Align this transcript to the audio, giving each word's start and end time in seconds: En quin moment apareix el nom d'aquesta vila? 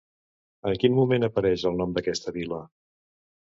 En 0.69 0.79
quin 0.83 0.95
moment 1.01 1.27
apareix 1.29 1.67
el 1.71 1.79
nom 1.83 1.95
d'aquesta 1.99 2.35
vila? 2.41 2.65